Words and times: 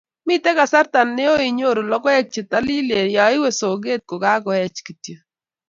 mito 0.27 0.51
kasarta 0.57 0.99
neoo 1.15 1.39
inyoru 1.49 1.81
logoek 1.91 2.25
che 2.33 2.41
talilen 2.51 3.07
ya 3.15 3.25
iwe 3.35 3.49
soket 3.59 4.01
ko 4.09 4.15
kakuech 4.23 4.77
kityo 4.85 5.17